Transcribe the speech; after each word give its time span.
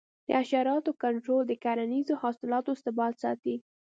د 0.27 0.29
حشراتو 0.39 0.91
کنټرول 1.03 1.41
د 1.47 1.53
کرنیزو 1.63 2.13
حاصلاتو 2.23 2.71
ثبات 2.83 3.13
ساتي. 3.23 3.55